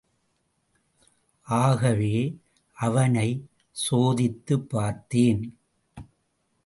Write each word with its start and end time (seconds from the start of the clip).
ஆகவே 1.47 2.37
அவனைச் 2.77 3.45
சோதித்துப் 3.71 4.69
பார்த்தேன். 4.69 5.57